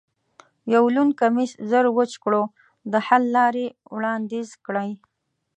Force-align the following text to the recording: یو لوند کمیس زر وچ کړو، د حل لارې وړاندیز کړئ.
یو 0.73 0.85
لوند 0.95 1.11
کمیس 1.19 1.51
زر 1.69 1.85
وچ 1.97 2.11
کړو، 2.23 2.43
د 2.91 2.93
حل 3.07 3.23
لارې 3.37 3.65
وړاندیز 3.93 4.49
کړئ. 4.65 4.91